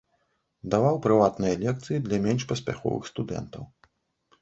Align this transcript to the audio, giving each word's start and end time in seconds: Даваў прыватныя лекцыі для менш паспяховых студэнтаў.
Даваў 0.73 0.95
прыватныя 1.03 1.53
лекцыі 1.65 2.01
для 2.09 2.21
менш 2.27 2.49
паспяховых 2.55 3.03
студэнтаў. 3.15 3.73